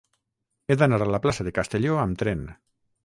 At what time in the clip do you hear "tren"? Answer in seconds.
2.23-2.43